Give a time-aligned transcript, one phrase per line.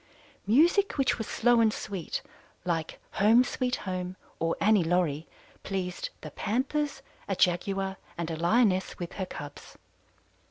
[0.47, 2.23] "Music which was slow and sweet,
[2.65, 5.27] like 'Home, Sweet Home' or 'Annie Laurie,'
[5.61, 9.77] pleased the Panthers, a Jaguar, and a Lioness with her cubs.